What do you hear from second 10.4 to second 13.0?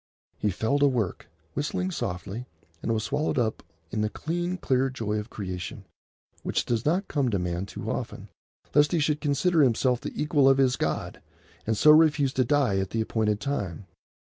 of his God, and so refuse to die at